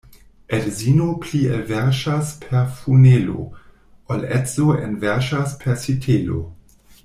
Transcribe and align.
Edzino 0.59 1.09
pli 1.25 1.41
elverŝas 1.57 2.31
per 2.45 2.65
funelo, 2.79 3.45
ol 4.15 4.27
edzo 4.41 4.73
enverŝas 4.89 5.55
per 5.65 5.81
sitelo. 5.87 6.45